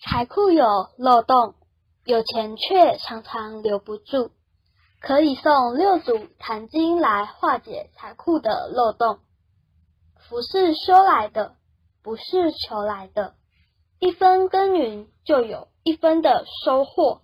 [0.00, 0.64] 财库有
[0.96, 1.54] 漏洞，
[2.04, 4.30] 有钱却常常留不住。
[5.00, 9.18] 可以送六祖坛经来化解财库的漏洞。
[10.28, 11.56] 福是修来的，
[12.02, 13.34] 不是求来的。
[13.98, 17.22] 一分耕耘就有一分的收获。